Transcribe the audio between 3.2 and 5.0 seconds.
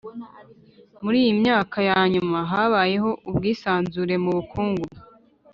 ubwisanzure mu bukungu